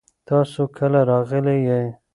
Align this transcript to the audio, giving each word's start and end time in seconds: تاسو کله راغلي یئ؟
تاسو 0.27 0.61
کله 0.77 1.01
راغلي 1.11 1.57
یئ؟ 1.67 1.85